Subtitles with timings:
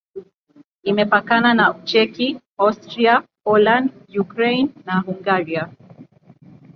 [0.89, 2.27] Imepakana na Ucheki,
[2.63, 3.13] Austria,
[3.43, 3.89] Poland,
[4.23, 5.63] Ukraine na Hungaria.